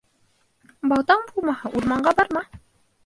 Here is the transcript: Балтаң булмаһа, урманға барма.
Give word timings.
Балтаң 0.93 1.21
булмаһа, 1.33 1.73
урманға 1.81 2.15
барма. 2.23 2.43